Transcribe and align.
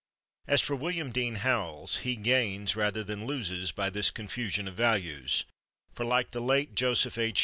As 0.47 0.61
for 0.61 0.75
William 0.75 1.11
Dean 1.11 1.35
Howells, 1.35 1.97
he 1.97 2.15
gains 2.15 2.75
rather 2.75 3.03
than 3.03 3.27
loses 3.27 3.71
by 3.71 3.91
this 3.91 4.09
confusion 4.09 4.67
of 4.67 4.73
values, 4.73 5.45
for, 5.93 6.03
like 6.05 6.31
the 6.31 6.41
late 6.41 6.73
Joseph 6.73 7.19
H. 7.19 7.39